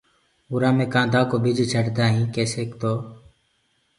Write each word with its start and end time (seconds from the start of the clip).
اُرآ 0.51 0.69
مي 0.77 0.85
ڪآڌآ 0.93 1.21
ڪو 1.29 1.35
ٻج 1.43 1.57
ڇٽدآ 1.71 2.05
هين 2.13 2.23
ڪيسي 2.35 2.63
تو 2.79 2.93